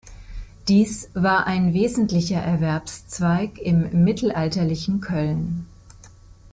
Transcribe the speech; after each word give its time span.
Dies 0.67 1.11
war 1.13 1.45
ein 1.45 1.75
wesentlicher 1.75 2.39
Erwerbszweig 2.39 3.59
im 3.59 4.03
mittelalterlichen 4.03 4.99
Köln. 4.99 5.67